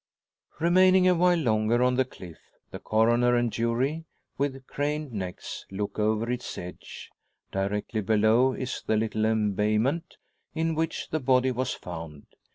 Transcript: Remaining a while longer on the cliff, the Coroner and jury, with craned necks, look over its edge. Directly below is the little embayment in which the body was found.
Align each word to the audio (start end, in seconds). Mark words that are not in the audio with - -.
Remaining 0.59 1.07
a 1.07 1.13
while 1.13 1.37
longer 1.37 1.83
on 1.83 1.93
the 1.93 2.05
cliff, 2.05 2.39
the 2.71 2.79
Coroner 2.79 3.35
and 3.35 3.53
jury, 3.53 4.05
with 4.35 4.65
craned 4.65 5.11
necks, 5.11 5.63
look 5.69 5.99
over 5.99 6.31
its 6.31 6.57
edge. 6.57 7.11
Directly 7.51 8.01
below 8.01 8.53
is 8.53 8.81
the 8.81 8.97
little 8.97 9.25
embayment 9.25 10.15
in 10.55 10.73
which 10.73 11.09
the 11.11 11.19
body 11.19 11.51
was 11.51 11.75
found. 11.75 12.25